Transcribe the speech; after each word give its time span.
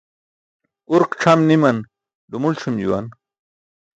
Urk 0.93 1.11
c̣ʰam 1.21 1.39
ni̇man 1.47 1.77
dumul 2.29 2.55
ṣi̇m 2.61 2.75
juwan. 2.81 3.05